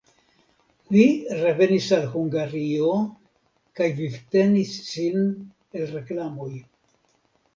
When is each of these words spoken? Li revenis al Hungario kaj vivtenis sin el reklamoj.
Li 0.93 1.01
revenis 1.41 1.89
al 1.97 2.05
Hungario 2.13 2.95
kaj 3.79 3.89
vivtenis 3.99 4.71
sin 4.93 5.27
el 5.81 5.85
reklamoj. 5.93 6.51